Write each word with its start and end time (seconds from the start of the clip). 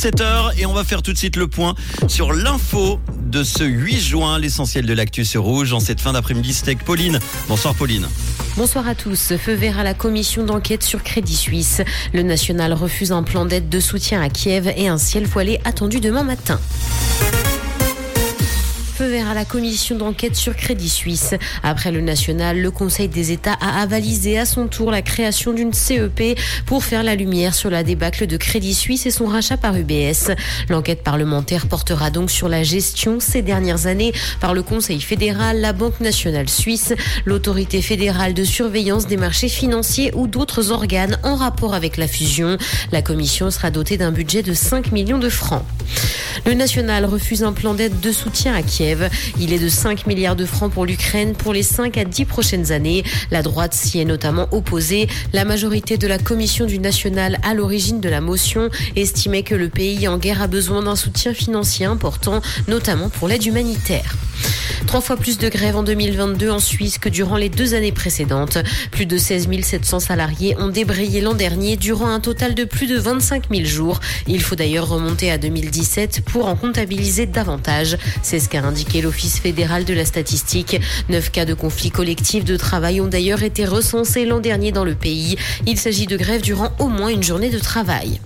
17h 0.00 0.58
et 0.58 0.64
on 0.64 0.72
va 0.72 0.82
faire 0.82 1.02
tout 1.02 1.12
de 1.12 1.18
suite 1.18 1.36
le 1.36 1.46
point 1.46 1.74
sur 2.08 2.32
l'info 2.32 2.98
de 3.26 3.44
ce 3.44 3.64
8 3.64 4.00
juin, 4.00 4.38
l'essentiel 4.38 4.86
de 4.86 4.94
l'actu 4.94 5.26
sur 5.26 5.42
Rouge 5.42 5.74
en 5.74 5.80
cette 5.80 6.00
fin 6.00 6.14
d'après-midi. 6.14 6.58
Avec 6.62 6.86
Pauline. 6.86 7.18
Bonsoir 7.48 7.74
Pauline. 7.74 8.08
Bonsoir 8.56 8.88
à 8.88 8.94
tous. 8.94 9.34
Feu 9.36 9.52
vert 9.52 9.78
à 9.78 9.84
la 9.84 9.92
commission 9.92 10.42
d'enquête 10.46 10.82
sur 10.82 11.02
Crédit 11.02 11.36
Suisse. 11.36 11.82
Le 12.14 12.22
national 12.22 12.72
refuse 12.72 13.12
un 13.12 13.22
plan 13.22 13.44
d'aide 13.44 13.68
de 13.68 13.78
soutien 13.78 14.22
à 14.22 14.30
Kiev 14.30 14.72
et 14.74 14.88
un 14.88 14.96
ciel 14.96 15.26
voilé 15.26 15.60
attendu 15.66 16.00
demain 16.00 16.22
matin 16.22 16.58
feu 19.00 19.16
la 19.34 19.46
commission 19.46 19.96
d'enquête 19.96 20.36
sur 20.36 20.54
Crédit 20.54 20.90
Suisse. 20.90 21.34
Après 21.62 21.90
le 21.90 22.02
national, 22.02 22.60
le 22.60 22.70
Conseil 22.70 23.08
des 23.08 23.32
États 23.32 23.54
a 23.54 23.80
avalisé 23.80 24.38
à 24.38 24.44
son 24.44 24.68
tour 24.68 24.90
la 24.90 25.00
création 25.00 25.54
d'une 25.54 25.72
CEP 25.72 26.38
pour 26.66 26.84
faire 26.84 27.02
la 27.02 27.14
lumière 27.14 27.54
sur 27.54 27.70
la 27.70 27.82
débâcle 27.82 28.26
de 28.26 28.36
Crédit 28.36 28.74
Suisse 28.74 29.06
et 29.06 29.10
son 29.10 29.24
rachat 29.24 29.56
par 29.56 29.74
UBS. 29.74 30.34
L'enquête 30.68 31.02
parlementaire 31.02 31.66
portera 31.66 32.10
donc 32.10 32.30
sur 32.30 32.50
la 32.50 32.62
gestion 32.62 33.20
ces 33.20 33.40
dernières 33.40 33.86
années 33.86 34.12
par 34.38 34.52
le 34.52 34.62
Conseil 34.62 35.00
fédéral, 35.00 35.62
la 35.62 35.72
Banque 35.72 36.00
nationale 36.00 36.50
suisse, 36.50 36.92
l'autorité 37.24 37.80
fédérale 37.80 38.34
de 38.34 38.44
surveillance 38.44 39.06
des 39.06 39.16
marchés 39.16 39.48
financiers 39.48 40.12
ou 40.14 40.26
d'autres 40.26 40.72
organes 40.72 41.18
en 41.22 41.36
rapport 41.36 41.72
avec 41.72 41.96
la 41.96 42.06
fusion. 42.06 42.58
La 42.92 43.00
commission 43.00 43.50
sera 43.50 43.70
dotée 43.70 43.96
d'un 43.96 44.12
budget 44.12 44.42
de 44.42 44.52
5 44.52 44.92
millions 44.92 45.18
de 45.18 45.30
francs. 45.30 45.64
Le 46.46 46.54
national 46.54 47.04
refuse 47.04 47.42
un 47.42 47.52
plan 47.52 47.74
d'aide 47.74 48.00
de 48.00 48.12
soutien 48.12 48.54
à 48.54 48.62
Kiev. 48.62 49.08
Il 49.38 49.52
est 49.52 49.58
de 49.58 49.68
5 49.68 50.06
milliards 50.06 50.36
de 50.36 50.46
francs 50.46 50.72
pour 50.72 50.86
l'Ukraine 50.86 51.34
pour 51.34 51.52
les 51.52 51.62
5 51.62 51.98
à 51.98 52.04
10 52.04 52.24
prochaines 52.24 52.72
années. 52.72 53.04
La 53.30 53.42
droite 53.42 53.74
s'y 53.74 54.00
est 54.00 54.04
notamment 54.04 54.48
opposée. 54.52 55.08
La 55.32 55.44
majorité 55.44 55.96
de 55.98 56.06
la 56.06 56.18
commission 56.18 56.66
du 56.66 56.78
national 56.78 57.38
à 57.42 57.54
l'origine 57.54 58.00
de 58.00 58.08
la 58.08 58.20
motion 58.20 58.70
estimait 58.96 59.42
que 59.42 59.54
le 59.54 59.68
pays 59.68 60.08
en 60.08 60.18
guerre 60.18 60.42
a 60.42 60.46
besoin 60.46 60.82
d'un 60.82 60.96
soutien 60.96 61.34
financier 61.34 61.86
important, 61.86 62.40
notamment 62.68 63.10
pour 63.10 63.28
l'aide 63.28 63.44
humanitaire. 63.44 64.16
Trois 64.86 65.00
fois 65.00 65.16
plus 65.16 65.38
de 65.38 65.48
grèves 65.48 65.76
en 65.76 65.82
2022 65.82 66.50
en 66.50 66.58
Suisse 66.58 66.98
que 66.98 67.08
durant 67.08 67.36
les 67.36 67.48
deux 67.48 67.74
années 67.74 67.92
précédentes. 67.92 68.58
Plus 68.90 69.06
de 69.06 69.18
16 69.18 69.48
700 69.62 70.00
salariés 70.00 70.56
ont 70.58 70.68
débrayé 70.68 71.20
l'an 71.20 71.34
dernier 71.34 71.76
durant 71.76 72.08
un 72.08 72.20
total 72.20 72.54
de 72.54 72.64
plus 72.64 72.86
de 72.86 72.98
25 72.98 73.44
000 73.54 73.64
jours. 73.66 74.00
Il 74.26 74.42
faut 74.42 74.56
d'ailleurs 74.56 74.88
remonter 74.88 75.30
à 75.30 75.38
2017 75.38 76.22
pour 76.32 76.46
en 76.46 76.56
comptabiliser 76.56 77.26
davantage. 77.26 77.96
C'est 78.22 78.38
ce 78.38 78.48
qu'a 78.48 78.62
indiqué 78.62 79.02
l'Office 79.02 79.38
fédéral 79.40 79.84
de 79.84 79.94
la 79.94 80.04
statistique. 80.04 80.80
Neuf 81.08 81.30
cas 81.30 81.44
de 81.44 81.54
conflits 81.54 81.90
collectifs 81.90 82.44
de 82.44 82.56
travail 82.56 83.00
ont 83.00 83.08
d'ailleurs 83.08 83.42
été 83.42 83.64
recensés 83.64 84.24
l'an 84.24 84.40
dernier 84.40 84.72
dans 84.72 84.84
le 84.84 84.94
pays. 84.94 85.36
Il 85.66 85.78
s'agit 85.78 86.06
de 86.06 86.16
grèves 86.16 86.42
durant 86.42 86.70
au 86.78 86.88
moins 86.88 87.08
une 87.08 87.22
journée 87.22 87.50
de 87.50 87.58
travail. 87.58 88.20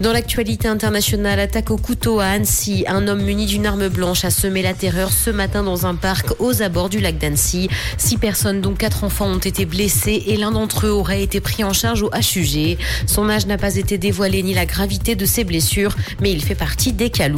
Dans 0.00 0.14
l'actualité 0.14 0.66
internationale, 0.66 1.38
attaque 1.40 1.70
au 1.70 1.76
couteau 1.76 2.20
à 2.20 2.28
Annecy. 2.28 2.84
Un 2.88 3.06
homme 3.06 3.22
muni 3.22 3.44
d'une 3.44 3.66
arme 3.66 3.88
blanche 3.88 4.24
a 4.24 4.30
semé 4.30 4.62
la 4.62 4.72
terreur 4.72 5.12
ce 5.12 5.28
matin 5.28 5.62
dans 5.62 5.84
un 5.84 5.94
parc 5.94 6.40
aux 6.40 6.62
abords 6.62 6.88
du 6.88 7.00
lac 7.00 7.18
d'Annecy. 7.18 7.68
Six 7.98 8.16
personnes, 8.16 8.62
dont 8.62 8.72
quatre 8.72 9.04
enfants, 9.04 9.26
ont 9.26 9.36
été 9.36 9.66
blessées 9.66 10.22
et 10.26 10.38
l'un 10.38 10.52
d'entre 10.52 10.86
eux 10.86 10.90
aurait 10.90 11.22
été 11.22 11.42
pris 11.42 11.64
en 11.64 11.74
charge 11.74 12.02
au 12.02 12.08
HUG. 12.08 12.78
Son 13.06 13.28
âge 13.28 13.44
n'a 13.44 13.58
pas 13.58 13.76
été 13.76 13.98
dévoilé 13.98 14.42
ni 14.42 14.54
la 14.54 14.64
gravité 14.64 15.16
de 15.16 15.26
ses 15.26 15.44
blessures, 15.44 15.94
mais 16.22 16.32
il 16.32 16.42
fait 16.42 16.54
partie 16.54 16.94
des 16.94 17.10
cas. 17.10 17.28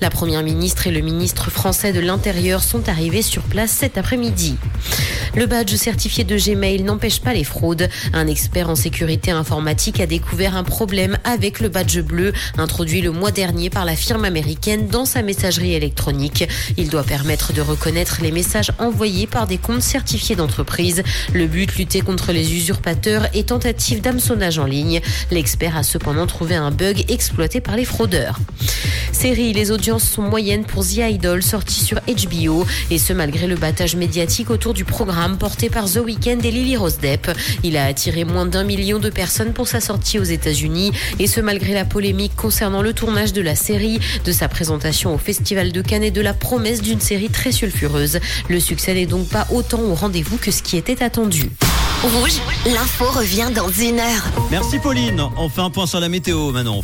La 0.00 0.10
première 0.10 0.42
ministre 0.42 0.88
et 0.88 0.90
le 0.90 1.00
ministre 1.00 1.52
français 1.52 1.92
de 1.92 2.00
l'Intérieur 2.00 2.64
sont 2.64 2.88
arrivés 2.88 3.22
sur 3.22 3.42
place 3.42 3.70
cet 3.70 3.96
après-midi. 3.96 4.56
Le 5.34 5.46
badge 5.46 5.74
certifié 5.74 6.24
de 6.24 6.36
Gmail 6.36 6.82
n'empêche 6.82 7.20
pas 7.20 7.32
les 7.32 7.44
fraudes. 7.44 7.88
Un 8.12 8.26
expert 8.26 8.70
en 8.70 8.74
sécurité 8.74 9.30
informatique 9.30 10.00
a 10.00 10.06
découvert 10.06 10.56
un 10.56 10.64
problème 10.64 11.18
avec 11.24 11.60
le 11.60 11.68
badge 11.68 12.00
bleu, 12.00 12.32
introduit 12.56 13.00
le 13.00 13.10
mois 13.10 13.30
dernier 13.30 13.70
par 13.70 13.84
la 13.84 13.96
firme 13.96 14.24
américaine 14.24 14.88
dans 14.88 15.04
sa 15.04 15.22
messagerie 15.22 15.74
électronique. 15.74 16.48
Il 16.76 16.88
doit 16.88 17.04
permettre 17.04 17.52
de 17.52 17.60
reconnaître 17.60 18.18
les 18.22 18.32
messages 18.32 18.72
envoyés 18.78 19.26
par 19.26 19.46
des 19.46 19.58
comptes 19.58 19.82
certifiés 19.82 20.36
d'entreprise. 20.36 21.02
Le 21.32 21.46
but, 21.46 21.76
lutter 21.76 22.00
contre 22.00 22.32
les 22.32 22.54
usurpateurs 22.54 23.26
et 23.34 23.44
tentatives 23.44 24.00
d'hameçonnage 24.00 24.58
en 24.58 24.64
ligne. 24.64 25.00
L'expert 25.30 25.76
a 25.76 25.82
cependant 25.82 26.26
trouvé 26.26 26.54
un 26.54 26.70
bug 26.70 27.04
exploité 27.10 27.60
par 27.60 27.76
les 27.76 27.84
fraudeurs. 27.84 28.38
Série, 29.18 29.52
les 29.52 29.72
audiences 29.72 30.04
sont 30.04 30.22
moyennes 30.22 30.64
pour 30.64 30.84
The 30.84 30.98
Idol, 31.10 31.42
sorti 31.42 31.74
sur 31.74 31.98
HBO, 32.06 32.64
et 32.88 32.98
ce 32.98 33.12
malgré 33.12 33.48
le 33.48 33.56
battage 33.56 33.96
médiatique 33.96 34.48
autour 34.48 34.74
du 34.74 34.84
programme 34.84 35.38
porté 35.38 35.70
par 35.70 35.90
The 35.90 35.96
Weeknd 35.96 36.38
et 36.44 36.52
Lily 36.52 36.76
Rose 36.76 36.98
Depp. 36.98 37.28
Il 37.64 37.76
a 37.76 37.86
attiré 37.86 38.22
moins 38.22 38.46
d'un 38.46 38.62
million 38.62 39.00
de 39.00 39.10
personnes 39.10 39.52
pour 39.52 39.66
sa 39.66 39.80
sortie 39.80 40.20
aux 40.20 40.24
États-Unis, 40.24 40.92
et 41.18 41.26
ce 41.26 41.40
malgré 41.40 41.74
la 41.74 41.84
polémique 41.84 42.36
concernant 42.36 42.80
le 42.80 42.92
tournage 42.92 43.32
de 43.32 43.42
la 43.42 43.56
série, 43.56 43.98
de 44.24 44.30
sa 44.30 44.46
présentation 44.46 45.12
au 45.12 45.18
Festival 45.18 45.72
de 45.72 45.82
Cannes 45.82 46.04
et 46.04 46.12
de 46.12 46.20
la 46.20 46.32
promesse 46.32 46.80
d'une 46.80 47.00
série 47.00 47.28
très 47.28 47.50
sulfureuse. 47.50 48.20
Le 48.48 48.60
succès 48.60 48.94
n'est 48.94 49.06
donc 49.06 49.28
pas 49.30 49.48
autant 49.50 49.80
au 49.80 49.96
rendez-vous 49.96 50.36
que 50.36 50.52
ce 50.52 50.62
qui 50.62 50.76
était 50.76 51.02
attendu. 51.02 51.50
Rouge, 52.04 52.40
l'info 52.66 53.06
revient 53.10 53.48
dans 53.52 53.68
une 53.68 53.98
heure. 53.98 54.28
Merci 54.52 54.78
Pauline. 54.78 55.20
On 55.36 55.48
fait 55.48 55.62
un 55.62 55.70
point 55.70 55.86
sur 55.88 55.98
la 55.98 56.08
météo 56.08 56.52
maintenant. 56.52 56.82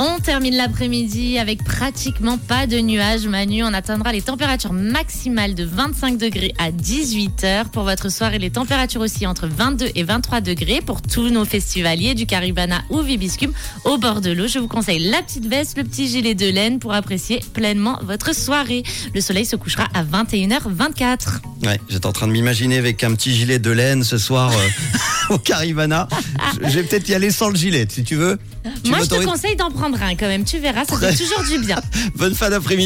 On 0.00 0.20
termine 0.20 0.54
l'après-midi 0.54 1.38
avec 1.40 1.64
pratiquement 1.64 2.38
pas 2.38 2.68
de 2.68 2.78
nuages. 2.78 3.26
Manu, 3.26 3.64
on 3.64 3.74
atteindra 3.74 4.12
les 4.12 4.22
températures 4.22 4.72
maximales 4.72 5.56
de 5.56 5.64
25 5.64 6.16
degrés 6.16 6.54
à 6.56 6.70
18 6.70 7.42
heures. 7.42 7.68
Pour 7.70 7.82
votre 7.82 8.08
soirée, 8.08 8.38
les 8.38 8.50
températures 8.50 9.00
aussi 9.00 9.26
entre 9.26 9.48
22 9.48 9.88
et 9.96 10.04
23 10.04 10.40
degrés 10.40 10.80
pour 10.86 11.02
tous 11.02 11.30
nos 11.30 11.44
festivaliers 11.44 12.14
du 12.14 12.26
Caribana 12.26 12.82
ou 12.90 13.00
Vibiscum 13.00 13.52
au 13.84 13.98
bord 13.98 14.20
de 14.20 14.30
l'eau. 14.30 14.46
Je 14.46 14.60
vous 14.60 14.68
conseille 14.68 15.00
la 15.00 15.20
petite 15.20 15.46
veste, 15.46 15.76
le 15.76 15.82
petit 15.82 16.06
gilet 16.06 16.36
de 16.36 16.46
laine 16.46 16.78
pour 16.78 16.92
apprécier 16.92 17.40
pleinement 17.52 17.98
votre 18.02 18.32
soirée. 18.32 18.84
Le 19.16 19.20
soleil 19.20 19.46
se 19.46 19.56
couchera 19.56 19.88
à 19.94 20.04
21h24. 20.04 21.40
Ouais, 21.64 21.80
j'étais 21.88 22.06
en 22.06 22.12
train 22.12 22.28
de 22.28 22.32
m'imaginer 22.32 22.78
avec 22.78 23.02
un 23.02 23.14
petit 23.16 23.34
gilet 23.34 23.58
de 23.58 23.72
laine 23.72 24.04
ce 24.04 24.16
soir 24.16 24.52
euh, 24.52 24.98
au 25.30 25.38
Caribana. 25.38 26.08
Je 26.62 26.68
vais 26.68 26.82
peut-être 26.82 27.08
y 27.08 27.14
aller 27.14 27.30
sans 27.30 27.48
le 27.48 27.56
gilet, 27.56 27.86
si 27.88 28.04
tu 28.04 28.16
veux. 28.16 28.38
Moi, 28.84 28.98
je 29.02 29.08
te 29.08 29.24
conseille 29.24 29.56
d'en 29.56 29.70
prendre 29.70 30.02
un 30.02 30.14
quand 30.14 30.26
même. 30.26 30.44
Tu 30.44 30.58
verras, 30.58 30.84
ça 30.84 30.98
fait 30.98 31.16
toujours 31.16 31.44
du 31.44 31.58
bien. 31.58 31.80
Bonne 32.16 32.34
fin 32.34 32.50
d'après-midi. 32.50 32.76